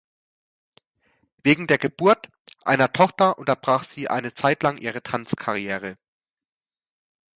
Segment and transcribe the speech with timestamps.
[1.43, 2.31] Wegen der Geburt
[2.65, 5.95] einer Tochter unterbrach sie eine Zeitlang ihre Tanzkarriere.